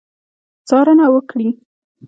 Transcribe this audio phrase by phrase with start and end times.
[0.67, 1.49] څارنه وکړي.